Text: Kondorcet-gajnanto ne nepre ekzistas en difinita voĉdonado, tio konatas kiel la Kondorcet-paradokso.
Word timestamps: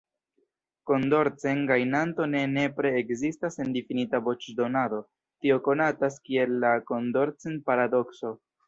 Kondorcet-gajnanto 0.91 2.25
ne 2.31 2.41
nepre 2.55 2.93
ekzistas 3.03 3.61
en 3.67 3.71
difinita 3.77 4.23
voĉdonado, 4.31 5.03
tio 5.45 5.63
konatas 5.71 6.21
kiel 6.31 6.61
la 6.67 6.77
Kondorcet-paradokso. 6.93 8.39